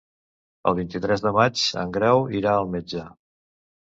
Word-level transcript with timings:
El 0.71 0.75
vint-i-tres 0.79 1.21
de 1.25 1.33
maig 1.35 1.65
en 1.83 1.93
Grau 1.97 2.25
irà 2.39 2.57
al 2.61 2.71
metge. 2.77 3.07